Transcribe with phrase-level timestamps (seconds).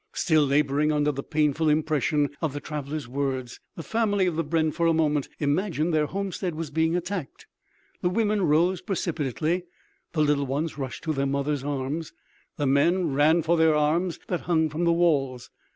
[0.13, 4.71] Still laboring under the painful impression of the traveler's words, the family of the brenn
[4.71, 7.45] for a moment imagined their homestead was being attacked.
[8.01, 9.65] The women rose precipitately,
[10.13, 12.13] the little ones rushed to their mothers' arms,
[12.57, 15.51] the men ran for their arms that hung from the walls.